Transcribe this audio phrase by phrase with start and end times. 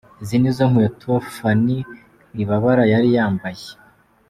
[0.23, 1.77] Izi nizo nkweto Phanny
[2.35, 3.65] Wibabara yari yambaye.